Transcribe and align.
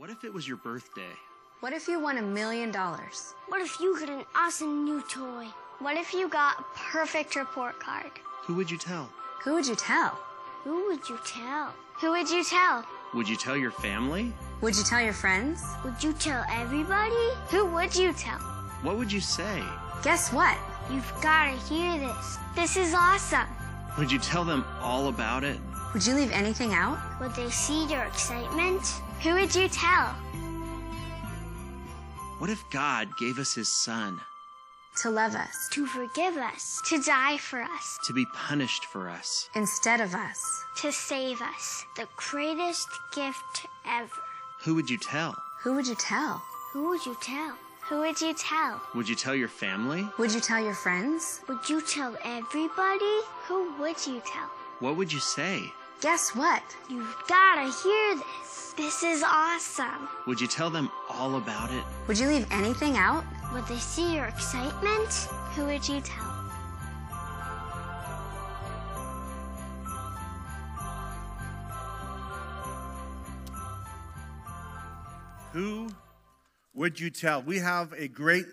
What 0.00 0.08
if 0.08 0.24
it 0.24 0.32
was 0.32 0.48
your 0.48 0.56
birthday? 0.56 1.12
What 1.60 1.74
if 1.74 1.86
you 1.86 2.00
won 2.00 2.16
a 2.16 2.22
million 2.22 2.70
dollars? 2.70 3.34
What 3.48 3.60
if 3.60 3.78
you 3.80 4.00
got 4.00 4.08
an 4.08 4.24
awesome 4.34 4.82
new 4.82 5.02
toy? 5.02 5.44
What 5.78 5.98
if 5.98 6.14
you 6.14 6.26
got 6.26 6.58
a 6.58 6.64
perfect 6.90 7.36
report 7.36 7.78
card? 7.78 8.10
Who 8.44 8.54
would 8.54 8.70
you 8.70 8.78
tell? 8.78 9.10
Who 9.44 9.52
would 9.52 9.66
you 9.66 9.76
tell? 9.76 10.18
Who 10.64 10.86
would 10.86 11.06
you 11.06 11.18
tell? 11.26 11.74
Who 12.00 12.12
would 12.12 12.30
you 12.30 12.42
tell? 12.42 12.82
Would 13.12 13.28
you 13.28 13.36
tell 13.36 13.58
your 13.58 13.72
family? 13.72 14.32
Would 14.62 14.74
you 14.74 14.84
tell 14.84 15.02
your 15.02 15.12
friends? 15.12 15.62
Would 15.84 16.02
you 16.02 16.14
tell 16.14 16.46
everybody? 16.50 17.28
Who 17.50 17.66
would 17.66 17.94
you 17.94 18.14
tell? 18.14 18.38
What 18.80 18.96
would 18.96 19.12
you 19.12 19.20
say? 19.20 19.62
Guess 20.02 20.32
what? 20.32 20.56
You've 20.90 21.12
got 21.20 21.50
to 21.50 21.74
hear 21.74 21.98
this. 21.98 22.38
This 22.56 22.78
is 22.78 22.94
awesome. 22.94 23.48
Would 23.98 24.10
you 24.10 24.18
tell 24.18 24.44
them 24.44 24.64
all 24.80 25.08
about 25.08 25.44
it? 25.44 25.58
Would 25.92 26.06
you 26.06 26.14
leave 26.14 26.30
anything 26.32 26.72
out? 26.72 26.98
Would 27.20 27.34
they 27.34 27.50
see 27.50 27.86
your 27.86 28.04
excitement? 28.04 28.82
Who 29.22 29.34
would 29.34 29.54
you 29.54 29.68
tell? 29.68 30.14
What 32.38 32.48
if 32.50 32.62
God 32.70 33.08
gave 33.18 33.38
us 33.38 33.52
his 33.54 33.68
son 33.68 34.20
To 35.02 35.10
love 35.10 35.34
us 35.34 35.68
To 35.72 35.86
forgive 35.86 36.36
us? 36.36 36.80
To 36.86 37.00
die 37.02 37.36
for 37.38 37.60
us. 37.60 37.98
to 38.06 38.12
be 38.12 38.24
punished 38.26 38.84
for 38.86 39.08
us? 39.08 39.50
instead 39.54 40.00
of 40.00 40.14
us. 40.14 40.64
To 40.76 40.92
save 40.92 41.42
us. 41.42 41.84
The 41.96 42.06
greatest 42.16 42.88
gift 43.14 43.66
ever. 43.86 44.08
Who 44.64 44.74
would 44.76 44.88
you 44.88 44.96
tell? 44.98 45.34
Who 45.62 45.74
would 45.74 45.86
you 45.86 45.96
tell? 45.96 46.42
Who 46.72 46.88
would 46.88 47.04
you 47.04 47.16
tell? 47.20 47.56
Who 47.88 47.98
would 48.00 48.20
you 48.20 48.32
tell? 48.34 48.80
Would 48.94 49.08
you 49.08 49.16
tell 49.16 49.34
your 49.34 49.48
family? 49.48 50.08
Would 50.18 50.32
you 50.32 50.40
tell 50.40 50.60
your 50.62 50.74
friends? 50.74 51.40
Would 51.48 51.68
you 51.68 51.80
tell 51.82 52.16
everybody? 52.24 53.20
Who 53.48 53.72
would 53.80 54.06
you 54.06 54.22
tell? 54.24 54.48
What 54.78 54.96
would 54.96 55.12
you 55.12 55.18
say? 55.18 55.72
Guess 56.00 56.34
what? 56.34 56.62
You've 56.88 57.14
got 57.28 57.56
to 57.56 57.70
hear 57.82 58.14
this. 58.14 58.72
This 58.74 59.02
is 59.02 59.22
awesome. 59.22 60.08
Would 60.26 60.40
you 60.40 60.46
tell 60.46 60.70
them 60.70 60.90
all 61.10 61.36
about 61.36 61.70
it? 61.70 61.84
Would 62.08 62.18
you 62.18 62.26
leave 62.26 62.46
anything 62.50 62.96
out? 62.96 63.22
Would 63.52 63.66
they 63.66 63.76
see 63.76 64.14
your 64.14 64.24
excitement? 64.24 65.10
Who 65.54 65.66
would 65.66 65.86
you 65.86 66.00
tell? 66.00 66.24
Who 75.52 75.90
would 76.72 76.98
you 76.98 77.10
tell? 77.10 77.42
We 77.42 77.58
have 77.58 77.92
a 77.92 78.08
great 78.08 78.46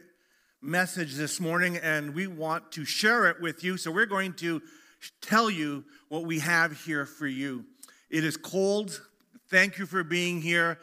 message 0.61 1.15
this 1.15 1.39
morning 1.39 1.77
and 1.77 2.13
we 2.13 2.27
want 2.27 2.73
to 2.73 2.83
share 2.83 3.27
it 3.27 3.39
with 3.39 3.63
you. 3.63 3.77
So 3.77 3.89
we're 3.89 4.05
going 4.05 4.33
to 4.33 4.61
tell 5.21 5.49
you 5.49 5.83
what 6.09 6.25
we 6.25 6.39
have 6.39 6.79
here 6.83 7.05
for 7.05 7.27
you. 7.27 7.65
It 8.09 8.23
is 8.23 8.37
cold. 8.37 9.01
Thank 9.49 9.77
you 9.77 9.85
for 9.85 10.03
being 10.03 10.41
here. 10.41 10.79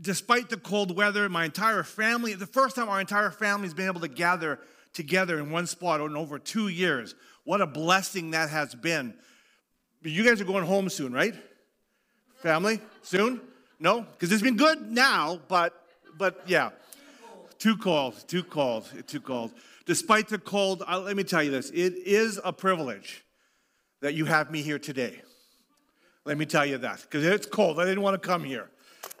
Despite 0.00 0.48
the 0.50 0.56
cold 0.56 0.96
weather, 0.96 1.28
my 1.28 1.44
entire 1.44 1.82
family, 1.82 2.34
the 2.34 2.46
first 2.46 2.76
time 2.76 2.88
our 2.88 3.00
entire 3.00 3.30
family 3.30 3.66
has 3.66 3.74
been 3.74 3.86
able 3.86 4.00
to 4.00 4.08
gather 4.08 4.58
together 4.92 5.38
in 5.38 5.50
one 5.50 5.66
spot 5.66 6.00
in 6.00 6.16
over 6.16 6.38
two 6.38 6.68
years. 6.68 7.14
What 7.44 7.60
a 7.60 7.66
blessing 7.66 8.32
that 8.32 8.50
has 8.50 8.74
been. 8.74 9.14
You 10.02 10.24
guys 10.24 10.40
are 10.40 10.44
going 10.44 10.64
home 10.64 10.88
soon, 10.88 11.12
right? 11.12 11.34
Family? 12.42 12.80
Soon? 13.02 13.40
No? 13.78 14.02
Because 14.02 14.32
it's 14.32 14.42
been 14.42 14.56
good 14.56 14.90
now, 14.90 15.40
but 15.48 15.74
but 16.18 16.42
yeah. 16.46 16.70
Too 17.58 17.76
cold, 17.76 18.14
too 18.28 18.42
cold, 18.42 18.90
too 19.06 19.20
cold. 19.20 19.52
Despite 19.86 20.28
the 20.28 20.38
cold, 20.38 20.82
uh, 20.88 21.00
let 21.00 21.16
me 21.16 21.24
tell 21.24 21.42
you 21.42 21.50
this 21.50 21.70
it 21.70 21.94
is 21.94 22.40
a 22.42 22.52
privilege 22.52 23.24
that 24.00 24.14
you 24.14 24.24
have 24.24 24.50
me 24.50 24.62
here 24.62 24.78
today. 24.78 25.20
Let 26.24 26.38
me 26.38 26.46
tell 26.46 26.64
you 26.64 26.78
that, 26.78 27.02
because 27.02 27.24
it's 27.24 27.46
cold. 27.46 27.78
I 27.78 27.84
didn't 27.84 28.02
want 28.02 28.20
to 28.20 28.26
come 28.26 28.44
here. 28.44 28.70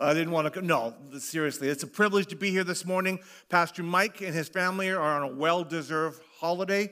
I 0.00 0.14
didn't 0.14 0.32
want 0.32 0.46
to 0.46 0.50
come. 0.50 0.66
No, 0.66 0.94
seriously, 1.18 1.68
it's 1.68 1.82
a 1.82 1.86
privilege 1.86 2.26
to 2.28 2.36
be 2.36 2.50
here 2.50 2.64
this 2.64 2.86
morning. 2.86 3.20
Pastor 3.50 3.82
Mike 3.82 4.22
and 4.22 4.34
his 4.34 4.48
family 4.48 4.90
are 4.90 5.00
on 5.00 5.22
a 5.22 5.34
well 5.34 5.64
deserved 5.64 6.22
holiday. 6.38 6.90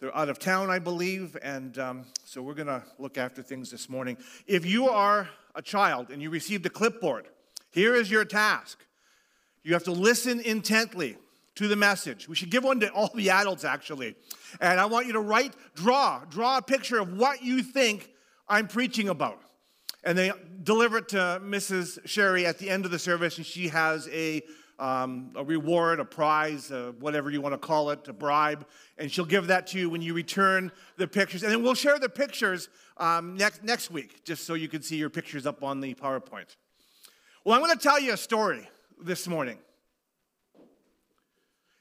They're 0.00 0.16
out 0.16 0.30
of 0.30 0.38
town, 0.38 0.70
I 0.70 0.78
believe, 0.78 1.36
and 1.42 1.78
um, 1.78 2.06
so 2.24 2.40
we're 2.40 2.54
going 2.54 2.68
to 2.68 2.82
look 2.98 3.18
after 3.18 3.42
things 3.42 3.70
this 3.70 3.90
morning. 3.90 4.16
If 4.46 4.64
you 4.64 4.88
are 4.88 5.28
a 5.54 5.60
child 5.60 6.10
and 6.10 6.22
you 6.22 6.30
received 6.30 6.64
a 6.64 6.70
clipboard, 6.70 7.26
here 7.70 7.94
is 7.94 8.10
your 8.10 8.24
task. 8.24 8.82
You 9.62 9.74
have 9.74 9.84
to 9.84 9.92
listen 9.92 10.40
intently 10.40 11.18
to 11.56 11.68
the 11.68 11.76
message. 11.76 12.28
We 12.28 12.36
should 12.36 12.50
give 12.50 12.64
one 12.64 12.80
to 12.80 12.90
all 12.90 13.10
the 13.14 13.30
adults, 13.30 13.64
actually. 13.64 14.14
And 14.60 14.80
I 14.80 14.86
want 14.86 15.06
you 15.06 15.12
to 15.14 15.20
write, 15.20 15.54
draw, 15.74 16.24
draw 16.30 16.58
a 16.58 16.62
picture 16.62 16.98
of 16.98 17.16
what 17.18 17.42
you 17.42 17.62
think 17.62 18.10
I'm 18.48 18.66
preaching 18.66 19.08
about. 19.08 19.40
And 20.02 20.16
they 20.16 20.32
deliver 20.62 20.98
it 20.98 21.08
to 21.10 21.40
Mrs. 21.44 21.98
Sherry 22.06 22.46
at 22.46 22.58
the 22.58 22.70
end 22.70 22.84
of 22.84 22.90
the 22.90 22.98
service, 22.98 23.36
and 23.36 23.44
she 23.44 23.68
has 23.68 24.08
a, 24.08 24.42
um, 24.78 25.32
a 25.34 25.44
reward, 25.44 26.00
a 26.00 26.04
prize, 26.04 26.72
uh, 26.72 26.92
whatever 27.00 27.30
you 27.30 27.40
want 27.42 27.52
to 27.52 27.58
call 27.58 27.90
it, 27.90 28.08
a 28.08 28.12
bribe, 28.12 28.66
and 28.96 29.12
she'll 29.12 29.26
give 29.26 29.48
that 29.48 29.66
to 29.68 29.78
you 29.78 29.90
when 29.90 30.00
you 30.00 30.14
return 30.14 30.72
the 30.96 31.06
pictures. 31.06 31.42
And 31.42 31.52
then 31.52 31.62
we'll 31.62 31.74
share 31.74 31.98
the 31.98 32.08
pictures 32.08 32.70
um, 32.96 33.36
next, 33.36 33.62
next 33.62 33.90
week, 33.90 34.24
just 34.24 34.46
so 34.46 34.54
you 34.54 34.68
can 34.68 34.80
see 34.82 34.96
your 34.96 35.10
pictures 35.10 35.46
up 35.46 35.62
on 35.62 35.80
the 35.80 35.94
PowerPoint. 35.94 36.56
Well, 37.44 37.54
I'm 37.54 37.62
going 37.62 37.76
to 37.76 37.82
tell 37.82 38.00
you 38.00 38.14
a 38.14 38.16
story 38.16 38.68
this 39.02 39.28
morning. 39.28 39.58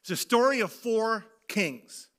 It's 0.02 0.12
a 0.12 0.16
story 0.16 0.62
of 0.62 0.72
four 0.72 1.26
kings. 1.48 2.10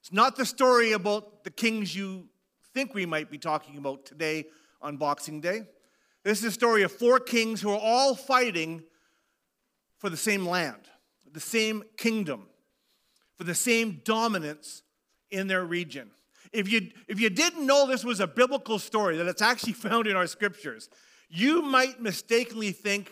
It's 0.00 0.12
not 0.12 0.36
the 0.36 0.46
story 0.46 0.92
about 0.92 1.44
the 1.44 1.50
kings 1.50 1.94
you 1.94 2.28
think 2.74 2.94
we 2.94 3.06
might 3.06 3.30
be 3.30 3.38
talking 3.38 3.76
about 3.78 4.06
today 4.06 4.46
on 4.80 4.96
Boxing 4.96 5.40
Day. 5.40 5.62
This 6.24 6.40
is 6.40 6.44
a 6.44 6.52
story 6.52 6.82
of 6.82 6.92
four 6.92 7.18
kings 7.18 7.60
who 7.60 7.70
are 7.70 7.80
all 7.80 8.14
fighting 8.14 8.82
for 9.98 10.10
the 10.10 10.16
same 10.16 10.46
land, 10.46 10.80
the 11.30 11.40
same 11.40 11.82
kingdom, 11.96 12.46
for 13.36 13.44
the 13.44 13.54
same 13.54 14.00
dominance 14.04 14.82
in 15.30 15.46
their 15.46 15.64
region. 15.64 16.10
If 16.52 16.70
you, 16.70 16.90
if 17.06 17.20
you 17.20 17.30
didn't 17.30 17.64
know 17.64 17.86
this 17.86 18.04
was 18.04 18.20
a 18.20 18.26
biblical 18.26 18.78
story, 18.78 19.16
that 19.18 19.26
it's 19.26 19.42
actually 19.42 19.72
found 19.74 20.06
in 20.06 20.16
our 20.16 20.26
scriptures, 20.26 20.88
you 21.28 21.62
might 21.62 22.00
mistakenly 22.00 22.72
think 22.72 23.10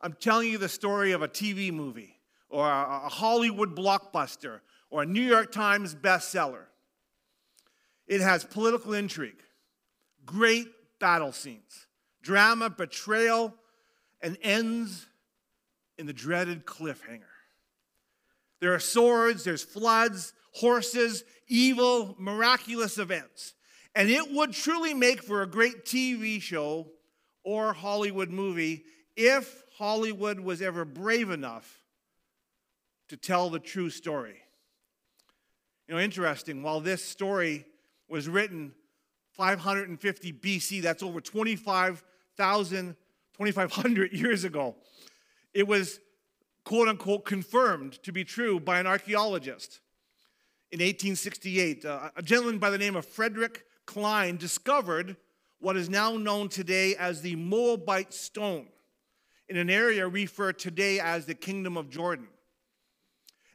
I'm 0.00 0.14
telling 0.14 0.48
you 0.48 0.58
the 0.58 0.68
story 0.68 1.12
of 1.12 1.22
a 1.22 1.28
TV 1.28 1.72
movie 1.72 2.19
or 2.50 2.68
a, 2.68 3.08
Hollywood 3.08 3.76
blockbuster 3.76 4.60
or 4.90 5.02
a 5.02 5.06
New 5.06 5.22
York 5.22 5.52
Times 5.52 5.94
bestseller. 5.94 6.64
It 8.06 8.20
has 8.20 8.44
political 8.44 8.92
intrigue, 8.92 9.42
great 10.26 10.68
battle 10.98 11.32
scenes, 11.32 11.86
drama, 12.22 12.68
betrayal, 12.68 13.54
and 14.20 14.36
ends 14.42 15.06
in 15.96 16.06
the 16.06 16.12
dreaded 16.12 16.66
cliffhanger. 16.66 17.22
There 18.60 18.74
are 18.74 18.80
swords, 18.80 19.44
there's 19.44 19.62
floods, 19.62 20.32
horses, 20.52 21.24
evil, 21.48 22.16
miraculous 22.18 22.98
events. 22.98 23.54
And 23.94 24.10
it 24.10 24.32
would 24.32 24.52
truly 24.52 24.92
make 24.92 25.22
for 25.22 25.42
a 25.42 25.46
great 25.46 25.84
TV 25.84 26.40
show 26.42 26.88
or 27.42 27.72
Hollywood 27.72 28.30
movie 28.30 28.84
if 29.16 29.64
Hollywood 29.78 30.40
was 30.40 30.60
ever 30.60 30.84
brave 30.84 31.30
enough 31.30 31.79
to 33.10 33.16
tell 33.16 33.50
the 33.50 33.58
true 33.58 33.90
story. 33.90 34.36
You 35.88 35.96
know, 35.96 36.00
interesting, 36.00 36.62
while 36.62 36.80
this 36.80 37.04
story 37.04 37.66
was 38.08 38.28
written 38.28 38.72
550 39.32 40.32
BC, 40.32 40.80
that's 40.80 41.02
over 41.02 41.20
25,000, 41.20 42.96
2,500 43.36 44.12
years 44.16 44.44
ago, 44.44 44.76
it 45.52 45.66
was 45.66 45.98
quote 46.64 46.86
unquote 46.86 47.24
confirmed 47.24 48.00
to 48.04 48.12
be 48.12 48.22
true 48.22 48.60
by 48.60 48.78
an 48.78 48.86
archaeologist. 48.86 49.80
In 50.70 50.78
1868, 50.78 51.84
uh, 51.84 52.10
a 52.14 52.22
gentleman 52.22 52.60
by 52.60 52.70
the 52.70 52.78
name 52.78 52.94
of 52.94 53.04
Frederick 53.04 53.64
Klein 53.86 54.36
discovered 54.36 55.16
what 55.58 55.76
is 55.76 55.90
now 55.90 56.16
known 56.16 56.48
today 56.48 56.94
as 56.94 57.22
the 57.22 57.34
Moabite 57.34 58.14
stone 58.14 58.68
in 59.48 59.56
an 59.56 59.68
area 59.68 60.06
referred 60.06 60.60
today 60.60 61.00
as 61.00 61.26
the 61.26 61.34
Kingdom 61.34 61.76
of 61.76 61.90
Jordan. 61.90 62.28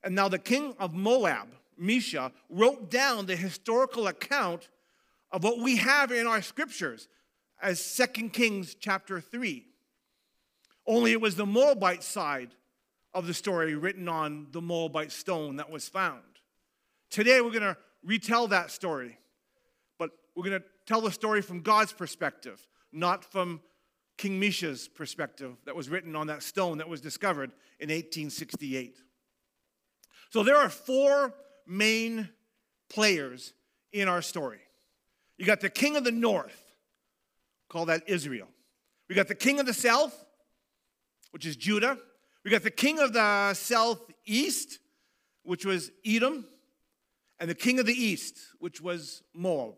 And 0.05 0.13
now 0.13 0.29
the 0.29 0.39
king 0.39 0.75
of 0.79 0.93
Moab, 0.93 1.47
Mesha, 1.81 2.31
wrote 2.49 2.91
down 2.91 3.25
the 3.25 3.35
historical 3.35 4.07
account 4.07 4.69
of 5.31 5.43
what 5.43 5.59
we 5.59 5.77
have 5.77 6.11
in 6.11 6.27
our 6.27 6.43
scriptures 6.43 7.07
as 7.59 7.95
2 7.95 8.29
Kings 8.29 8.75
chapter 8.75 9.19
3. 9.19 9.65
Only 10.85 11.11
it 11.11 11.19
was 11.19 11.35
the 11.35 11.47
Moabite 11.47 12.03
side 12.03 12.51
of 13.15 13.25
the 13.25 13.33
story 13.33 13.73
written 13.73 14.07
on 14.07 14.47
the 14.51 14.61
Moabite 14.61 15.11
stone 15.11 15.55
that 15.55 15.71
was 15.71 15.89
found. 15.89 16.21
Today 17.09 17.41
we're 17.41 17.49
going 17.49 17.63
to 17.63 17.77
retell 18.03 18.47
that 18.49 18.69
story, 18.69 19.17
but 19.97 20.11
we're 20.35 20.47
going 20.47 20.61
to 20.61 20.67
tell 20.85 21.01
the 21.01 21.11
story 21.11 21.41
from 21.41 21.61
God's 21.61 21.93
perspective, 21.93 22.67
not 22.91 23.25
from 23.25 23.59
King 24.17 24.39
Mesha's 24.39 24.87
perspective 24.87 25.55
that 25.65 25.75
was 25.75 25.89
written 25.89 26.15
on 26.15 26.27
that 26.27 26.43
stone 26.43 26.77
that 26.77 26.87
was 26.87 27.01
discovered 27.01 27.49
in 27.79 27.89
1868. 27.89 29.01
So 30.35 30.43
there 30.43 30.57
are 30.57 30.67
four 30.67 31.33
main 31.65 32.27
players 32.89 33.53
in 33.93 34.09
our 34.09 34.21
story. 34.21 34.59
You 35.37 35.45
got 35.45 35.61
the 35.61 35.69
king 35.69 35.95
of 35.95 36.03
the 36.03 36.11
north, 36.11 36.61
call 37.69 37.85
that 37.85 38.03
Israel. 38.09 38.49
We 39.07 39.15
got 39.15 39.29
the 39.29 39.33
king 39.33 39.61
of 39.61 39.65
the 39.65 39.73
south, 39.73 40.25
which 41.31 41.45
is 41.45 41.55
Judah. 41.55 41.97
We 42.43 42.51
got 42.51 42.63
the 42.63 42.69
king 42.69 42.99
of 42.99 43.13
the 43.13 43.53
southeast, 43.53 44.79
which 45.43 45.65
was 45.65 45.89
Edom, 46.05 46.45
and 47.39 47.49
the 47.49 47.55
king 47.55 47.79
of 47.79 47.85
the 47.85 47.93
east, 47.93 48.37
which 48.59 48.81
was 48.81 49.23
Moab. 49.33 49.75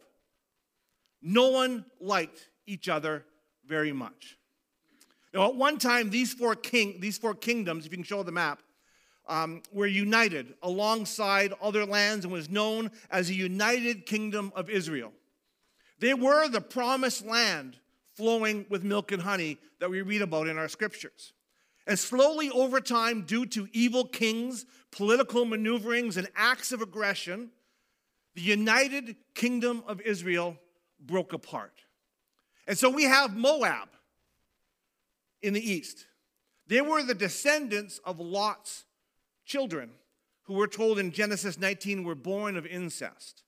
No 1.22 1.52
one 1.52 1.86
liked 2.02 2.50
each 2.66 2.90
other 2.90 3.26
very 3.64 3.94
much. 3.94 4.40
Now, 5.36 5.50
at 5.50 5.56
one 5.56 5.78
time, 5.78 6.10
these 6.10 6.34
four, 6.34 6.56
king, 6.56 7.00
these 7.00 7.20
four 7.20 7.36
kingdoms, 7.36 7.86
if 7.86 7.92
you 7.92 7.98
can 8.00 8.04
show 8.04 8.24
the 8.24 8.32
map, 8.32 8.64
um, 9.28 9.62
were 9.72 9.88
united 9.88 10.54
alongside 10.64 11.54
other 11.62 11.86
lands 11.86 12.26
and 12.26 12.34
was 12.34 12.50
known 12.50 12.92
as 13.12 13.28
the 13.28 13.36
United 13.36 14.06
Kingdom 14.06 14.52
of 14.56 14.70
Israel. 14.70 15.12
They 16.00 16.14
were 16.14 16.48
the 16.48 16.62
promised 16.62 17.26
land 17.26 17.78
flowing 18.14 18.66
with 18.70 18.84
milk 18.84 19.12
and 19.12 19.22
honey 19.22 19.58
that 19.80 19.90
we 19.90 20.02
read 20.02 20.22
about 20.22 20.48
in 20.48 20.58
our 20.58 20.68
scriptures. 20.68 21.34
And 21.86 21.98
slowly 21.98 22.50
over 22.50 22.82
time, 22.82 23.22
due 23.22 23.46
to 23.48 23.68
evil 23.72 24.06
kings, 24.06 24.66
political 24.92 25.46
maneuverings, 25.46 26.18
and 26.18 26.28
acts 26.36 26.72
of 26.72 26.82
aggression, 26.82 27.52
the 28.36 28.42
United 28.42 29.16
Kingdom 29.34 29.84
of 29.88 30.02
Israel 30.02 30.58
broke 31.00 31.34
apart. 31.34 31.74
And 32.68 32.78
so 32.78 32.90
we 32.90 33.04
have 33.04 33.36
Moab 33.36 33.90
in 35.42 35.54
the 35.54 35.72
east. 35.72 36.06
They 36.68 36.82
were 36.82 37.02
the 37.02 37.16
descendants 37.16 38.00
of 38.04 38.20
Lot's 38.20 38.84
children, 39.48 39.90
who 40.44 40.54
we're 40.54 40.68
told 40.68 41.00
in 41.00 41.12
Genesis 41.12 41.58
19 41.58 42.04
were 42.04 42.16
born 42.16 42.56
of 42.56 42.66
incest. 42.66 43.44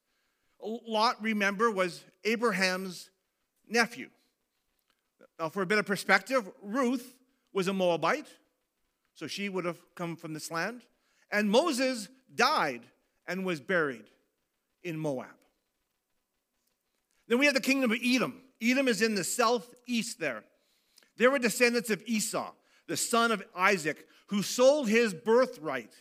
Lot, 0.62 1.22
remember, 1.22 1.70
was 1.70 2.04
Abraham's 2.26 3.10
nephew. 3.68 4.10
Now, 5.38 5.50
for 5.50 5.62
a 5.62 5.66
bit 5.66 5.78
of 5.78 5.86
perspective, 5.86 6.50
Ruth 6.62 7.16
was 7.54 7.68
a 7.68 7.74
Moabite, 7.74 8.28
so 9.14 9.28
she 9.28 9.48
would 9.48 9.66
have 9.66 9.80
come 9.96 10.16
from 10.16 10.34
this 10.34 10.52
land. 10.52 10.82
And 11.32 11.50
Moses 11.50 12.10
died 12.34 12.82
and 13.28 13.46
was 13.46 13.60
buried 13.60 14.06
in 14.84 14.98
Moab. 14.98 15.28
Then 17.28 17.38
we 17.38 17.46
have 17.46 17.54
the 17.54 17.62
kingdom 17.62 17.92
of 17.92 18.00
Edom. 18.04 18.42
Edom 18.62 18.88
is 18.88 19.02
in 19.02 19.16
the 19.16 19.24
southeast 19.24 20.20
there. 20.20 20.44
They 21.18 21.28
were 21.28 21.40
descendants 21.40 21.90
of 21.90 22.02
Esau, 22.06 22.52
the 22.90 22.98
son 22.98 23.32
of 23.32 23.44
Isaac, 23.56 24.08
who 24.28 24.42
sold 24.42 24.90
his 24.90 25.14
birthright 25.14 25.94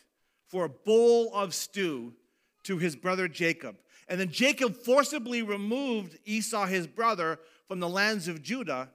for 0.49 0.64
a 0.64 0.69
bowl 0.69 1.31
of 1.32 1.55
stew 1.55 2.14
to 2.64 2.79
his 2.79 2.96
brother 2.96 3.29
Jacob. 3.29 3.76
And 4.08 4.19
then 4.19 4.31
Jacob 4.31 4.75
forcibly 4.75 5.43
removed 5.43 6.19
Esau, 6.25 6.67
his 6.67 6.87
brother, 6.87 7.38
from 7.69 7.79
the 7.79 7.88
lands 7.88 8.26
of 8.26 8.43
Judah, 8.43 8.88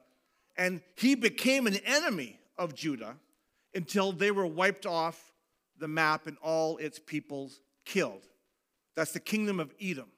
and 0.56 0.82
he 0.96 1.14
became 1.14 1.68
an 1.68 1.76
enemy 1.86 2.40
of 2.58 2.74
Judah 2.74 3.16
until 3.74 4.10
they 4.10 4.32
were 4.32 4.46
wiped 4.46 4.86
off 4.86 5.32
the 5.78 5.88
map 5.88 6.26
and 6.26 6.36
all 6.42 6.76
its 6.78 6.98
peoples 6.98 7.60
killed. 7.84 8.26
That's 8.96 9.12
the 9.12 9.20
kingdom 9.20 9.60
of 9.60 9.72
Edom. 9.80 10.10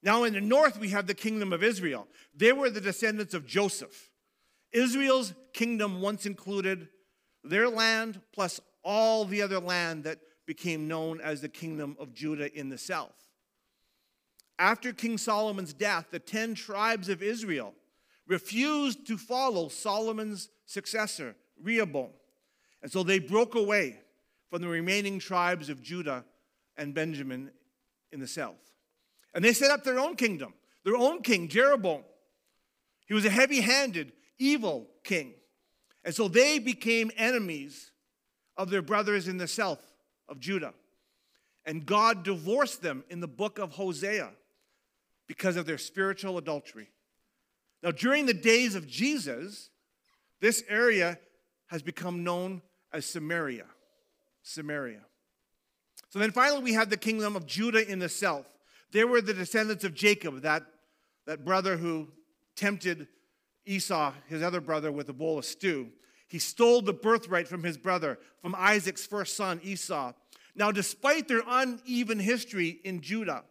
Now, 0.00 0.22
in 0.22 0.32
the 0.32 0.40
north, 0.40 0.78
we 0.78 0.90
have 0.90 1.08
the 1.08 1.14
kingdom 1.14 1.52
of 1.52 1.64
Israel. 1.64 2.06
They 2.36 2.52
were 2.52 2.70
the 2.70 2.80
descendants 2.80 3.34
of 3.34 3.46
Joseph. 3.46 4.10
Israel's 4.72 5.34
kingdom 5.52 6.00
once 6.00 6.26
included 6.26 6.88
their 7.44 7.68
land 7.68 8.20
plus 8.32 8.60
all 8.82 9.24
the 9.24 9.42
other 9.42 9.60
land 9.60 10.04
that 10.04 10.18
became 10.46 10.88
known 10.88 11.20
as 11.20 11.40
the 11.40 11.48
kingdom 11.48 11.96
of 11.98 12.12
Judah 12.14 12.52
in 12.58 12.68
the 12.68 12.78
south. 12.78 13.28
After 14.58 14.92
King 14.92 15.18
Solomon's 15.18 15.72
death, 15.72 16.06
the 16.10 16.18
10 16.18 16.54
tribes 16.54 17.08
of 17.08 17.22
Israel 17.22 17.74
refused 18.26 19.06
to 19.06 19.16
follow 19.16 19.68
Solomon's 19.68 20.48
successor, 20.66 21.36
Rehoboam. 21.62 22.10
And 22.82 22.90
so 22.90 23.02
they 23.02 23.18
broke 23.18 23.54
away 23.54 24.00
from 24.50 24.62
the 24.62 24.68
remaining 24.68 25.18
tribes 25.18 25.68
of 25.68 25.82
Judah 25.82 26.24
and 26.76 26.94
Benjamin 26.94 27.50
in 28.12 28.20
the 28.20 28.26
south. 28.26 28.72
And 29.34 29.44
they 29.44 29.52
set 29.52 29.70
up 29.70 29.84
their 29.84 29.98
own 29.98 30.16
kingdom, 30.16 30.54
their 30.84 30.96
own 30.96 31.22
king, 31.22 31.48
Jeroboam. 31.48 32.02
He 33.06 33.14
was 33.14 33.24
a 33.24 33.30
heavy 33.30 33.60
handed, 33.60 34.12
evil 34.38 34.88
king. 35.04 35.34
And 36.04 36.14
so 36.14 36.28
they 36.28 36.58
became 36.58 37.10
enemies 37.16 37.90
of 38.56 38.70
their 38.70 38.82
brothers 38.82 39.28
in 39.28 39.38
the 39.38 39.48
south 39.48 39.82
of 40.28 40.40
Judah. 40.40 40.74
And 41.64 41.84
God 41.84 42.22
divorced 42.22 42.82
them 42.82 43.04
in 43.10 43.20
the 43.20 43.28
book 43.28 43.58
of 43.58 43.72
Hosea 43.72 44.30
because 45.26 45.56
of 45.56 45.66
their 45.66 45.78
spiritual 45.78 46.38
adultery. 46.38 46.88
Now, 47.82 47.90
during 47.90 48.26
the 48.26 48.34
days 48.34 48.74
of 48.74 48.88
Jesus, 48.88 49.70
this 50.40 50.64
area 50.68 51.18
has 51.66 51.82
become 51.82 52.24
known 52.24 52.62
as 52.92 53.04
Samaria. 53.04 53.66
Samaria. 54.42 55.02
So 56.08 56.18
then 56.18 56.30
finally, 56.30 56.62
we 56.62 56.72
have 56.72 56.90
the 56.90 56.96
kingdom 56.96 57.36
of 57.36 57.46
Judah 57.46 57.86
in 57.86 57.98
the 57.98 58.08
south. 58.08 58.46
They 58.90 59.04
were 59.04 59.20
the 59.20 59.34
descendants 59.34 59.84
of 59.84 59.94
Jacob, 59.94 60.40
that, 60.40 60.64
that 61.26 61.44
brother 61.44 61.76
who 61.76 62.08
tempted 62.56 63.08
Esau, 63.68 64.12
his 64.26 64.42
other 64.42 64.60
brother, 64.60 64.90
with 64.90 65.08
a 65.08 65.12
bowl 65.12 65.38
of 65.38 65.44
stew. 65.44 65.90
He 66.26 66.38
stole 66.38 66.82
the 66.82 66.92
birthright 66.92 67.48
from 67.48 67.62
his 67.62 67.78
brother, 67.78 68.18
from 68.42 68.54
Isaac's 68.56 69.06
first 69.06 69.36
son, 69.36 69.60
Esau. 69.62 70.12
Now, 70.54 70.72
despite 70.72 71.28
their 71.28 71.42
uneven 71.46 72.18
history 72.18 72.80
in 72.84 73.00
Judah, 73.00 73.44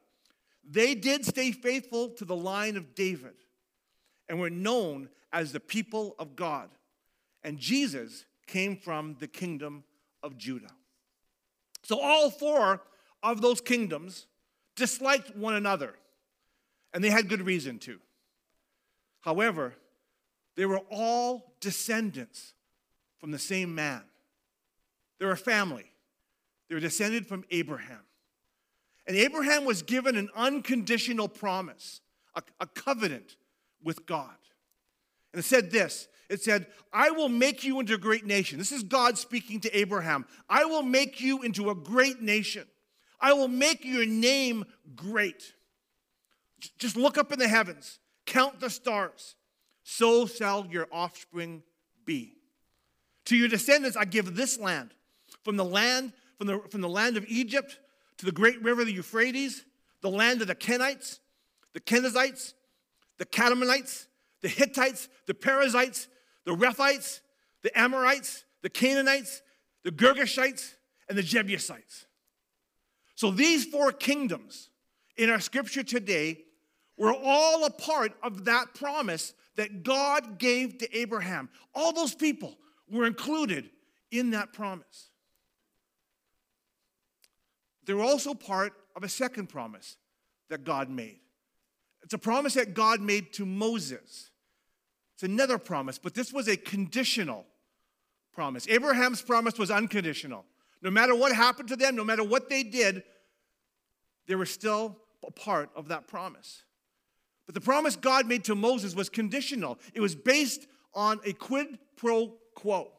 they 0.70 0.96
did 0.96 1.26
stay 1.26 1.52
faithful 1.52 2.10
to 2.10 2.26
the 2.26 2.36
line 2.36 2.76
of 2.76 2.94
David 2.94 3.36
and 4.28 4.40
were 4.40 4.50
known 4.50 5.10
as 5.32 5.52
the 5.52 5.60
people 5.60 6.16
of 6.20 6.36
God. 6.36 6.70
And 7.44 7.58
Jesus 7.58 8.26
came 8.46 8.76
from 8.76 9.16
the 9.20 9.28
kingdom 9.28 9.84
of 10.24 10.38
Judah. 10.38 10.74
So 11.84 12.00
all 12.00 12.30
four 12.30 12.82
of 13.24 13.42
those 13.42 13.62
kingdoms 13.62 14.28
disliked 14.76 15.36
one 15.36 15.56
another, 15.56 15.96
and 16.94 17.04
they 17.04 17.10
had 17.10 17.30
good 17.30 17.42
reason 17.42 17.80
to. 17.80 18.00
However, 19.22 19.74
they 20.58 20.66
were 20.66 20.82
all 20.92 21.54
descendants 21.62 22.54
from 23.20 23.32
the 23.32 23.40
same 23.40 23.74
man. 23.74 24.02
They 25.20 25.26
were 25.26 25.32
a 25.32 25.38
family. 25.38 25.92
They 26.68 26.76
were 26.76 26.82
descended 26.82 27.26
from 27.28 27.46
Abraham. 27.52 28.02
And 29.06 29.16
Abraham 29.16 29.64
was 29.64 29.84
given 29.84 30.18
an 30.18 30.30
unconditional 30.36 31.30
promise, 31.30 32.02
a, 32.36 32.42
a 32.60 32.66
covenant 32.66 33.38
with 33.82 34.06
God. 34.06 34.36
And 35.32 35.40
it 35.40 35.46
said 35.46 35.72
this 35.72 36.08
it 36.30 36.42
said, 36.42 36.68
I 36.92 37.12
will 37.12 37.30
make 37.30 37.64
you 37.64 37.80
into 37.80 37.94
a 37.94 37.98
great 37.98 38.26
nation. 38.26 38.58
This 38.58 38.72
is 38.72 38.84
God 38.84 39.18
speaking 39.18 39.62
to 39.62 39.78
Abraham. 39.78 40.26
I 40.50 40.66
will 40.66 40.84
make 40.84 41.22
you 41.22 41.44
into 41.44 41.70
a 41.70 41.76
great 41.76 42.22
nation. 42.22 42.66
I 43.20 43.34
will 43.34 43.48
make 43.48 43.86
your 43.86 44.06
name 44.06 44.66
great. 44.96 45.54
Just 46.78 46.98
look 46.98 47.18
up 47.18 47.32
in 47.32 47.40
the 47.40 47.48
heavens, 47.48 48.00
count 48.26 48.60
the 48.60 48.70
stars. 48.70 49.36
So 49.90 50.26
shall 50.26 50.68
your 50.70 50.86
offspring 50.92 51.64
be. 52.04 52.36
To 53.28 53.38
your 53.38 53.48
descendants, 53.48 53.96
I 53.96 54.04
give 54.04 54.36
this 54.36 54.60
land. 54.60 54.94
From 55.46 55.56
the 55.56 55.64
land, 55.64 56.12
from 56.38 56.48
the, 56.48 56.60
from 56.70 56.82
the 56.82 56.90
land 56.90 57.16
of 57.16 57.24
Egypt 57.30 57.80
to 58.18 58.26
the 58.26 58.34
great 58.34 58.62
river, 58.62 58.84
the 58.84 58.92
Euphrates, 58.92 59.64
the 60.02 60.10
land 60.10 60.42
of 60.42 60.48
the 60.48 60.56
Kenites, 60.56 61.20
the 61.72 61.80
Kenizzites, 61.80 62.54
the 63.18 63.26
Kadmonites, 63.26 64.08
the 64.42 64.50
Hittites, 64.50 65.08
the 65.26 65.34
Perizzites, 65.34 66.10
the 66.44 66.54
Rephites, 66.54 67.22
the 67.64 67.76
Amorites, 67.80 68.44
the 68.64 68.70
Canaanites, 68.70 69.42
the 69.84 69.92
Girgashites, 69.92 70.76
and 71.08 71.18
the 71.18 71.24
Jebusites. 71.24 72.08
So 73.16 73.32
these 73.32 73.64
four 73.64 73.94
kingdoms 73.94 74.70
in 75.16 75.30
our 75.30 75.40
scripture 75.40 75.84
today 75.84 76.44
were 76.98 77.14
all 77.14 77.64
a 77.64 77.70
part 77.70 78.12
of 78.22 78.44
that 78.46 78.74
promise 78.76 79.34
that 79.58 79.84
God 79.84 80.40
gave 80.40 80.78
to 80.78 80.98
Abraham. 80.98 81.50
All 81.76 81.92
those 81.92 82.16
people 82.16 82.58
were 82.90 83.06
included 83.06 83.70
in 84.12 84.32
that 84.32 84.54
promise. 84.54 85.10
They 87.86 87.94
were 87.94 88.04
also 88.04 88.34
part 88.34 88.74
of 88.96 89.04
a 89.04 89.10
second 89.10 89.48
promise 89.48 89.98
that 90.50 90.64
God 90.64 90.90
made. 90.90 91.20
It's 92.04 92.14
a 92.14 92.18
promise 92.18 92.54
that 92.54 92.74
God 92.74 93.02
made 93.02 93.34
to 93.34 93.46
Moses. 93.46 94.30
It's 95.16 95.24
another 95.24 95.58
promise, 95.58 95.98
but 95.98 96.14
this 96.14 96.32
was 96.32 96.48
a 96.48 96.56
conditional 96.56 97.46
promise. 98.32 98.68
Abraham's 98.70 99.22
promise 99.22 99.58
was 99.58 99.72
unconditional. 99.72 100.46
No 100.82 100.92
matter 100.92 101.16
what 101.16 101.34
happened 101.34 101.70
to 101.70 101.76
them, 101.76 101.96
no 101.96 102.04
matter 102.04 102.24
what 102.24 102.50
they 102.50 102.64
did, 102.64 103.04
they 104.28 104.36
were 104.36 104.46
still 104.46 104.96
a 105.26 105.32
part 105.32 105.70
of 105.76 105.88
that 105.88 106.08
promise. 106.08 106.64
But 107.48 107.56
the 107.56 107.62
promise 107.62 107.96
God 107.96 108.28
made 108.28 108.44
to 108.44 108.56
Moses 108.56 108.94
was 108.94 109.10
conditional, 109.10 109.80
it 109.94 110.02
was 110.02 110.14
based 110.14 110.68
on 110.94 111.20
a 111.26 111.34
quid 111.34 111.80
pro 111.96 112.34
quo. 112.54 112.92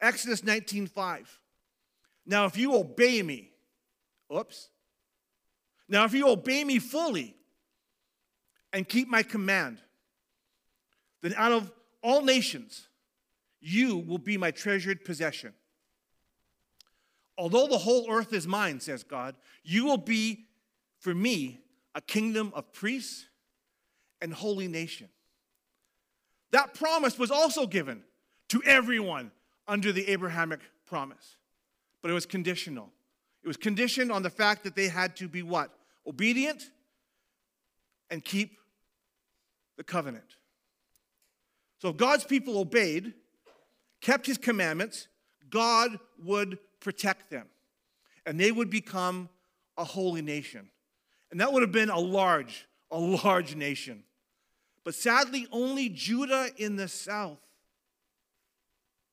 Exodus 0.00 0.42
19:5. 0.42 1.40
Now 2.24 2.46
if 2.46 2.56
you 2.56 2.74
obey 2.74 3.22
me, 3.22 3.50
oops. 4.34 4.70
Now 5.88 6.04
if 6.04 6.14
you 6.14 6.28
obey 6.28 6.64
me 6.64 6.78
fully 6.78 7.36
and 8.72 8.88
keep 8.88 9.08
my 9.08 9.22
command, 9.22 9.80
then 11.22 11.34
out 11.36 11.52
of 11.52 11.72
all 12.02 12.22
nations 12.22 12.88
you 13.60 13.98
will 13.98 14.18
be 14.18 14.36
my 14.36 14.50
treasured 14.50 15.04
possession. 15.04 15.52
Although 17.38 17.66
the 17.66 17.78
whole 17.78 18.10
earth 18.10 18.32
is 18.32 18.46
mine, 18.46 18.80
says 18.80 19.02
God, 19.02 19.34
you 19.64 19.84
will 19.84 19.98
be 19.98 20.46
for 20.98 21.14
me 21.14 21.60
a 21.96 22.00
kingdom 22.02 22.52
of 22.54 22.72
priests 22.72 23.24
and 24.20 24.32
holy 24.32 24.68
nation. 24.68 25.08
That 26.52 26.74
promise 26.74 27.18
was 27.18 27.30
also 27.30 27.66
given 27.66 28.02
to 28.50 28.62
everyone 28.64 29.32
under 29.66 29.90
the 29.92 30.06
Abrahamic 30.08 30.60
promise, 30.84 31.38
but 32.02 32.10
it 32.10 32.14
was 32.14 32.26
conditional. 32.26 32.92
It 33.42 33.48
was 33.48 33.56
conditioned 33.56 34.12
on 34.12 34.22
the 34.22 34.30
fact 34.30 34.62
that 34.64 34.76
they 34.76 34.88
had 34.88 35.16
to 35.16 35.28
be 35.28 35.42
what? 35.42 35.70
Obedient 36.06 36.70
and 38.10 38.22
keep 38.22 38.58
the 39.78 39.82
covenant. 39.82 40.36
So 41.78 41.88
if 41.88 41.96
God's 41.96 42.24
people 42.24 42.58
obeyed, 42.58 43.14
kept 44.02 44.26
his 44.26 44.38
commandments, 44.38 45.08
God 45.48 45.98
would 46.22 46.58
protect 46.80 47.30
them. 47.30 47.46
And 48.26 48.38
they 48.38 48.52
would 48.52 48.70
become 48.70 49.28
a 49.78 49.84
holy 49.84 50.22
nation. 50.22 50.68
And 51.30 51.40
that 51.40 51.52
would 51.52 51.62
have 51.62 51.72
been 51.72 51.90
a 51.90 51.98
large, 51.98 52.66
a 52.90 52.98
large 52.98 53.54
nation. 53.54 54.04
But 54.84 54.94
sadly, 54.94 55.46
only 55.50 55.88
Judah 55.88 56.48
in 56.56 56.76
the 56.76 56.88
south 56.88 57.40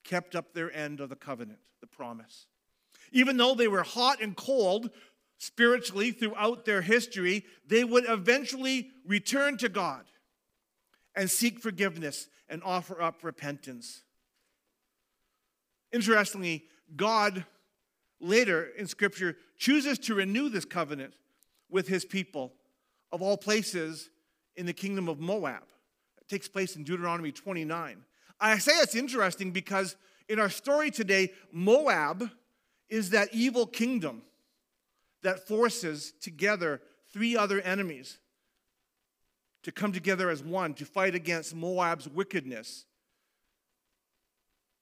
kept 0.03 0.35
up 0.35 0.53
their 0.53 0.71
end 0.71 0.99
of 0.99 1.09
the 1.09 1.15
covenant, 1.15 1.59
the 1.81 1.87
promise. 1.87 2.47
Even 3.11 3.37
though 3.37 3.55
they 3.55 3.67
were 3.67 3.83
hot 3.83 4.21
and 4.21 4.35
cold 4.35 4.89
spiritually 5.37 6.11
throughout 6.11 6.65
their 6.65 6.81
history, 6.81 7.45
they 7.67 7.83
would 7.83 8.05
eventually 8.07 8.91
return 9.05 9.57
to 9.57 9.69
God 9.69 10.03
and 11.15 11.29
seek 11.29 11.59
forgiveness 11.59 12.27
and 12.47 12.61
offer 12.63 13.01
up 13.01 13.23
repentance. 13.23 14.03
Interestingly, 15.91 16.65
God 16.95 17.45
later 18.19 18.65
in 18.77 18.87
Scripture 18.87 19.37
chooses 19.57 19.99
to 19.99 20.15
renew 20.15 20.49
this 20.49 20.65
covenant 20.65 21.13
with 21.73 21.87
his 21.87 22.05
people 22.05 22.53
of 23.11 23.21
all 23.21 23.35
places 23.35 24.09
in 24.55 24.65
the 24.65 24.73
kingdom 24.73 25.09
of 25.09 25.19
Moab. 25.19 25.63
It 26.21 26.29
takes 26.29 26.47
place 26.47 26.75
in 26.75 26.83
Deuteronomy 26.83 27.31
29. 27.31 28.05
I 28.39 28.57
say 28.59 28.73
it's 28.73 28.95
interesting 28.95 29.51
because 29.51 29.95
in 30.29 30.39
our 30.39 30.49
story 30.49 30.91
today, 30.91 31.33
Moab 31.51 32.29
is 32.89 33.09
that 33.09 33.29
evil 33.33 33.65
kingdom 33.65 34.21
that 35.23 35.47
forces 35.47 36.13
together 36.21 36.79
three 37.11 37.35
other 37.35 37.59
enemies 37.61 38.19
to 39.63 39.71
come 39.71 39.91
together 39.91 40.29
as 40.29 40.43
one 40.43 40.75
to 40.75 40.85
fight 40.85 41.15
against 41.15 41.55
Moab's 41.55 42.07
wickedness 42.07 42.85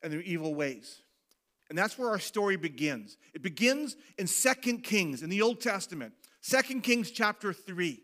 and 0.03 0.11
their 0.11 0.21
evil 0.21 0.53
ways. 0.53 1.01
And 1.69 1.77
that's 1.77 1.97
where 1.97 2.09
our 2.09 2.19
story 2.19 2.57
begins. 2.57 3.17
It 3.33 3.41
begins 3.41 3.95
in 4.17 4.27
Second 4.27 4.83
Kings 4.83 5.23
in 5.23 5.29
the 5.29 5.41
Old 5.41 5.61
Testament. 5.61 6.13
Second 6.41 6.81
Kings 6.81 7.11
chapter 7.11 7.53
3, 7.53 8.01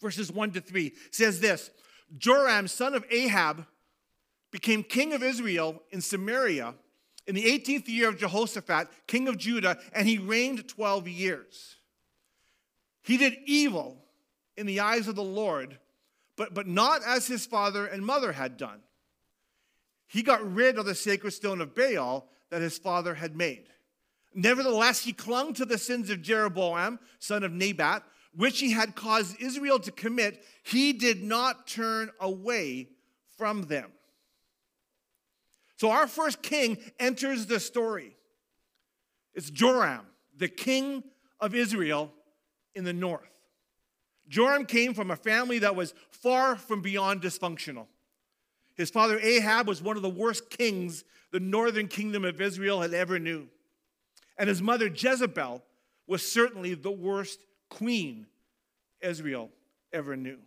verses 0.00 0.30
1 0.30 0.52
to 0.52 0.60
3 0.60 0.92
says 1.10 1.40
this 1.40 1.70
Joram, 2.16 2.68
son 2.68 2.94
of 2.94 3.04
Ahab, 3.10 3.66
became 4.50 4.82
king 4.82 5.12
of 5.12 5.22
Israel 5.22 5.82
in 5.90 6.00
Samaria 6.00 6.74
in 7.26 7.34
the 7.34 7.44
18th 7.44 7.88
year 7.88 8.10
of 8.10 8.18
Jehoshaphat, 8.18 8.88
king 9.06 9.28
of 9.28 9.38
Judah, 9.38 9.78
and 9.92 10.06
he 10.06 10.18
reigned 10.18 10.68
12 10.68 11.08
years. 11.08 11.76
He 13.02 13.16
did 13.16 13.36
evil 13.46 14.04
in 14.56 14.66
the 14.66 14.80
eyes 14.80 15.08
of 15.08 15.16
the 15.16 15.22
Lord, 15.22 15.78
but, 16.36 16.54
but 16.54 16.66
not 16.66 17.02
as 17.06 17.26
his 17.26 17.46
father 17.46 17.86
and 17.86 18.04
mother 18.04 18.32
had 18.32 18.56
done. 18.56 18.80
He 20.06 20.22
got 20.22 20.54
rid 20.54 20.78
of 20.78 20.84
the 20.84 20.94
sacred 20.94 21.32
stone 21.32 21.60
of 21.60 21.74
Baal 21.74 22.28
that 22.50 22.62
his 22.62 22.78
father 22.78 23.14
had 23.14 23.36
made. 23.36 23.68
Nevertheless, 24.34 25.04
he 25.04 25.12
clung 25.12 25.54
to 25.54 25.64
the 25.64 25.78
sins 25.78 26.10
of 26.10 26.20
Jeroboam, 26.20 26.98
son 27.20 27.44
of 27.44 27.52
Nebat, 27.52 28.02
which 28.34 28.58
he 28.58 28.72
had 28.72 28.96
caused 28.96 29.40
Israel 29.40 29.78
to 29.78 29.92
commit. 29.92 30.44
He 30.64 30.92
did 30.92 31.22
not 31.22 31.66
turn 31.68 32.10
away 32.20 32.88
from 33.38 33.62
them. 33.62 33.92
So, 35.76 35.90
our 35.90 36.06
first 36.06 36.42
king 36.42 36.78
enters 36.98 37.46
the 37.46 37.60
story. 37.60 38.16
It's 39.34 39.50
Joram, 39.50 40.06
the 40.36 40.48
king 40.48 41.04
of 41.40 41.54
Israel 41.54 42.12
in 42.74 42.84
the 42.84 42.92
north. 42.92 43.22
Joram 44.28 44.64
came 44.64 44.94
from 44.94 45.10
a 45.10 45.16
family 45.16 45.60
that 45.60 45.76
was 45.76 45.94
far 46.10 46.56
from 46.56 46.80
beyond 46.80 47.22
dysfunctional. 47.22 47.86
His 48.76 48.90
father 48.90 49.18
Ahab 49.20 49.68
was 49.68 49.82
one 49.82 49.96
of 49.96 50.02
the 50.02 50.08
worst 50.08 50.50
kings 50.50 51.04
the 51.30 51.40
northern 51.40 51.88
kingdom 51.88 52.24
of 52.24 52.40
Israel 52.40 52.80
had 52.80 52.94
ever 52.94 53.18
knew. 53.18 53.48
And 54.36 54.48
his 54.48 54.62
mother 54.62 54.86
Jezebel 54.86 55.62
was 56.06 56.30
certainly 56.30 56.74
the 56.74 56.90
worst 56.90 57.40
queen 57.70 58.26
Israel 59.00 59.50
ever 59.92 60.16
knew. 60.16 60.38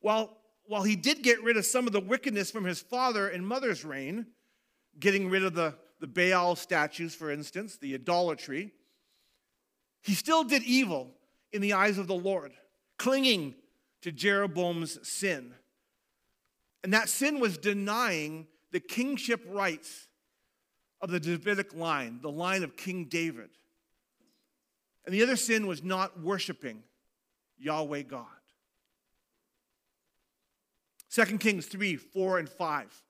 While, 0.00 0.36
while 0.66 0.82
he 0.82 0.96
did 0.96 1.22
get 1.22 1.42
rid 1.42 1.56
of 1.56 1.64
some 1.64 1.86
of 1.86 1.92
the 1.92 2.00
wickedness 2.00 2.50
from 2.50 2.64
his 2.64 2.80
father 2.80 3.28
and 3.28 3.46
mother's 3.46 3.84
reign, 3.84 4.26
getting 4.98 5.28
rid 5.30 5.44
of 5.44 5.54
the, 5.54 5.74
the 6.00 6.06
Baal 6.06 6.56
statues, 6.56 7.14
for 7.14 7.30
instance, 7.30 7.76
the 7.76 7.94
idolatry, 7.94 8.72
he 10.02 10.14
still 10.14 10.44
did 10.44 10.62
evil 10.64 11.10
in 11.52 11.60
the 11.62 11.74
eyes 11.74 11.98
of 11.98 12.08
the 12.08 12.14
Lord, 12.14 12.52
clinging 12.98 13.54
to 14.00 14.10
Jeroboam's 14.10 14.98
sin. 15.08 15.54
And 16.82 16.92
that 16.92 17.08
sin 17.08 17.38
was 17.38 17.58
denying 17.58 18.48
the 18.72 18.80
kingship 18.80 19.44
rights 19.48 20.08
of 21.02 21.10
the 21.10 21.20
Davidic 21.20 21.74
line, 21.74 22.20
the 22.22 22.30
line 22.30 22.62
of 22.62 22.76
King 22.76 23.06
David. 23.06 23.50
And 25.04 25.12
the 25.12 25.22
other 25.22 25.36
sin 25.36 25.66
was 25.66 25.82
not 25.82 26.20
worshiping 26.20 26.82
Yahweh 27.58 28.02
God. 28.02 28.26
2 31.10 31.38
Kings 31.38 31.66
3 31.66 31.96
4 31.96 32.38
and 32.38 32.48
5. 32.48 33.02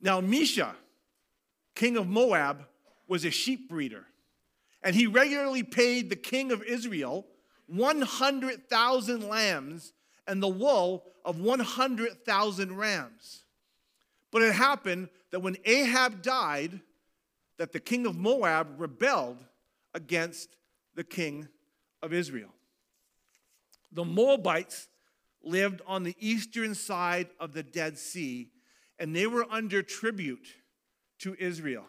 Now, 0.00 0.20
Mesha, 0.20 0.74
king 1.74 1.96
of 1.96 2.08
Moab, 2.08 2.66
was 3.06 3.24
a 3.24 3.30
sheep 3.30 3.68
breeder, 3.68 4.04
and 4.82 4.96
he 4.96 5.06
regularly 5.06 5.62
paid 5.62 6.10
the 6.10 6.16
king 6.16 6.50
of 6.50 6.62
Israel 6.62 7.26
100,000 7.68 9.28
lambs 9.28 9.92
and 10.26 10.42
the 10.42 10.48
wool 10.48 11.04
of 11.24 11.40
100,000 11.40 12.76
rams. 12.76 13.42
But 14.30 14.42
it 14.42 14.52
happened 14.54 15.08
that 15.30 15.40
when 15.40 15.56
Ahab 15.64 16.22
died, 16.22 16.80
that 17.58 17.72
the 17.72 17.80
king 17.80 18.06
of 18.06 18.16
Moab 18.16 18.78
rebelled 18.78 19.44
against 19.94 20.56
the 20.94 21.04
king 21.04 21.48
of 22.02 22.12
Israel. 22.12 22.50
The 23.92 24.04
Moabites 24.04 24.88
lived 25.42 25.80
on 25.86 26.02
the 26.02 26.16
eastern 26.18 26.74
side 26.74 27.28
of 27.40 27.52
the 27.52 27.62
Dead 27.62 27.96
Sea, 27.98 28.50
and 28.98 29.14
they 29.14 29.26
were 29.26 29.46
under 29.50 29.82
tribute 29.82 30.48
to 31.20 31.36
Israel. 31.38 31.86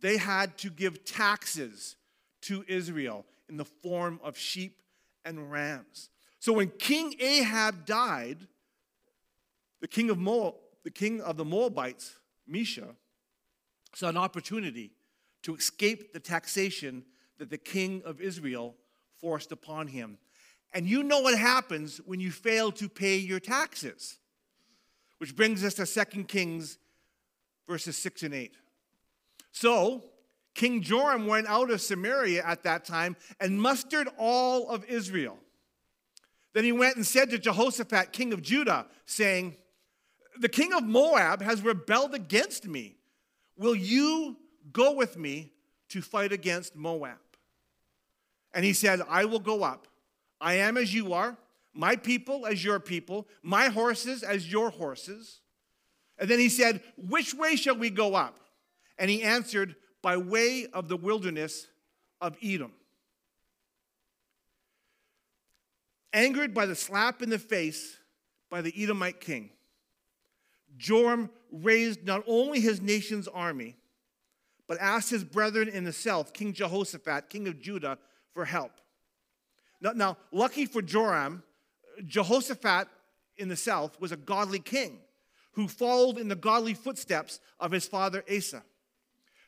They 0.00 0.16
had 0.16 0.58
to 0.58 0.70
give 0.70 1.04
taxes 1.04 1.96
to 2.42 2.64
Israel 2.66 3.24
in 3.48 3.56
the 3.56 3.64
form 3.64 4.18
of 4.24 4.36
sheep 4.36 4.82
and 5.24 5.50
rams. 5.52 6.08
So 6.40 6.54
when 6.54 6.70
King 6.70 7.14
Ahab 7.20 7.86
died, 7.86 8.48
the 9.80 9.86
king 9.86 10.10
of 10.10 10.18
Moab, 10.18 10.54
the 10.84 10.90
king 10.90 11.20
of 11.20 11.36
the 11.36 11.44
Moabites, 11.44 12.16
Mesha, 12.50 12.94
saw 13.94 14.08
an 14.08 14.16
opportunity 14.16 14.92
to 15.42 15.54
escape 15.54 16.12
the 16.12 16.20
taxation 16.20 17.04
that 17.38 17.50
the 17.50 17.58
king 17.58 18.02
of 18.04 18.20
Israel 18.20 18.74
forced 19.20 19.52
upon 19.52 19.88
him. 19.88 20.18
And 20.72 20.86
you 20.88 21.02
know 21.02 21.20
what 21.20 21.38
happens 21.38 21.98
when 22.04 22.20
you 22.20 22.30
fail 22.30 22.72
to 22.72 22.88
pay 22.88 23.16
your 23.16 23.40
taxes. 23.40 24.18
Which 25.18 25.36
brings 25.36 25.62
us 25.64 25.74
to 25.74 25.86
2 25.86 26.24
Kings 26.24 26.78
verses 27.68 27.96
6 27.96 28.24
and 28.24 28.34
8. 28.34 28.56
So, 29.52 30.04
King 30.54 30.82
Joram 30.82 31.26
went 31.26 31.46
out 31.46 31.70
of 31.70 31.80
Samaria 31.80 32.44
at 32.44 32.62
that 32.64 32.84
time 32.84 33.16
and 33.40 33.60
mustered 33.60 34.08
all 34.18 34.68
of 34.68 34.84
Israel. 34.86 35.38
Then 36.52 36.64
he 36.64 36.72
went 36.72 36.96
and 36.96 37.06
said 37.06 37.30
to 37.30 37.38
Jehoshaphat, 37.38 38.12
king 38.12 38.32
of 38.32 38.42
Judah, 38.42 38.86
saying, 39.06 39.56
The 40.38 40.48
king 40.48 40.72
of 40.72 40.82
Moab 40.82 41.42
has 41.42 41.62
rebelled 41.62 42.14
against 42.14 42.66
me. 42.66 42.96
Will 43.56 43.74
you 43.74 44.36
go 44.72 44.92
with 44.92 45.16
me 45.16 45.52
to 45.90 46.00
fight 46.00 46.32
against 46.32 46.74
Moab? 46.74 47.18
And 48.54 48.64
he 48.64 48.72
said, 48.72 49.00
I 49.08 49.24
will 49.24 49.40
go 49.40 49.62
up. 49.62 49.86
I 50.40 50.54
am 50.54 50.76
as 50.76 50.92
you 50.92 51.12
are, 51.12 51.36
my 51.72 51.96
people 51.96 52.46
as 52.46 52.64
your 52.64 52.80
people, 52.80 53.28
my 53.42 53.68
horses 53.68 54.22
as 54.22 54.50
your 54.50 54.70
horses. 54.70 55.40
And 56.18 56.28
then 56.28 56.38
he 56.38 56.48
said, 56.48 56.82
Which 56.96 57.34
way 57.34 57.56
shall 57.56 57.76
we 57.76 57.90
go 57.90 58.14
up? 58.14 58.38
And 58.98 59.10
he 59.10 59.22
answered, 59.22 59.76
By 60.02 60.16
way 60.16 60.66
of 60.72 60.88
the 60.88 60.96
wilderness 60.96 61.66
of 62.20 62.36
Edom. 62.42 62.72
Angered 66.12 66.52
by 66.52 66.66
the 66.66 66.74
slap 66.74 67.22
in 67.22 67.30
the 67.30 67.38
face 67.38 67.96
by 68.50 68.60
the 68.60 68.74
Edomite 68.76 69.20
king, 69.20 69.50
Joram 70.76 71.30
raised 71.50 72.04
not 72.04 72.24
only 72.26 72.60
his 72.60 72.80
nation's 72.80 73.28
army, 73.28 73.76
but 74.66 74.78
asked 74.80 75.10
his 75.10 75.24
brethren 75.24 75.68
in 75.68 75.84
the 75.84 75.92
south, 75.92 76.32
King 76.32 76.52
Jehoshaphat, 76.52 77.28
king 77.28 77.46
of 77.48 77.60
Judah, 77.60 77.98
for 78.32 78.44
help. 78.44 78.72
Now, 79.80 79.92
now, 79.92 80.16
lucky 80.30 80.66
for 80.66 80.80
Joram, 80.80 81.42
Jehoshaphat 82.06 82.88
in 83.36 83.48
the 83.48 83.56
south 83.56 84.00
was 84.00 84.12
a 84.12 84.16
godly 84.16 84.60
king 84.60 85.00
who 85.52 85.68
followed 85.68 86.18
in 86.18 86.28
the 86.28 86.36
godly 86.36 86.74
footsteps 86.74 87.40
of 87.60 87.72
his 87.72 87.86
father 87.86 88.24
Asa. 88.34 88.62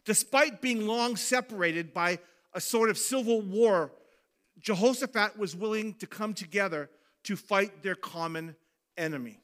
Despite 0.04 0.61
being 0.61 0.87
long 0.87 1.16
separated 1.16 1.95
by 1.95 2.19
a 2.52 2.61
sort 2.61 2.90
of 2.90 2.99
civil 2.99 3.40
war, 3.40 3.93
Jehoshaphat 4.61 5.38
was 5.38 5.57
willing 5.57 5.95
to 5.95 6.07
come 6.07 6.35
together 6.35 6.90
to 7.25 7.37
fight 7.37 7.83
their 7.83 7.95
common 7.95 8.54
enemy. 8.99 9.40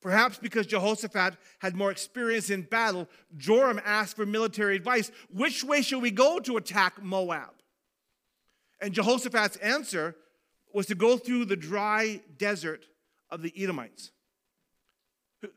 Perhaps 0.00 0.38
because 0.38 0.66
Jehoshaphat 0.66 1.34
had 1.58 1.74
more 1.74 1.90
experience 1.90 2.50
in 2.50 2.62
battle, 2.62 3.08
Joram 3.36 3.80
asked 3.84 4.16
for 4.16 4.24
military 4.24 4.76
advice. 4.76 5.10
Which 5.32 5.64
way 5.64 5.82
should 5.82 6.02
we 6.02 6.12
go 6.12 6.38
to 6.40 6.56
attack 6.56 7.02
Moab? 7.02 7.50
And 8.80 8.94
Jehoshaphat's 8.94 9.56
answer 9.56 10.14
was 10.72 10.86
to 10.86 10.94
go 10.94 11.16
through 11.16 11.46
the 11.46 11.56
dry 11.56 12.20
desert 12.36 12.86
of 13.30 13.42
the 13.42 13.52
Edomites, 13.56 14.12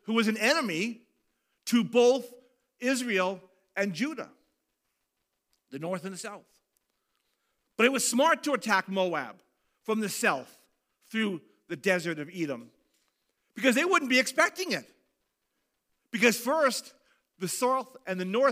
who 0.04 0.14
was 0.14 0.28
an 0.28 0.38
enemy 0.38 1.02
to 1.66 1.84
both 1.84 2.34
Israel 2.80 3.40
and 3.76 3.94
Judah, 3.94 4.30
the 5.70 5.80
north 5.80 6.04
and 6.04 6.14
the 6.14 6.18
south. 6.18 6.46
But 7.78 7.86
it 7.86 7.92
was 7.92 8.08
smart 8.08 8.44
to 8.44 8.54
attack 8.54 8.90
Moab 8.90 9.36
from 9.84 10.00
the 10.00 10.10
south 10.10 10.58
through 11.12 11.42
the 11.68 11.76
desert 11.76 12.18
of 12.18 12.30
Edom 12.34 12.72
because 13.56 13.76
they 13.76 13.86
wouldn't 13.86 14.10
be 14.10 14.20
expecting 14.20 14.72
it. 14.72 14.86
Because 16.12 16.38
first, 16.38 16.94
the 17.40 17.48
south 17.48 17.96
and 18.06 18.20
the 18.20 18.26
north 18.26 18.50